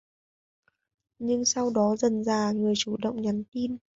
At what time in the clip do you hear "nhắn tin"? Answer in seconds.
3.21-3.77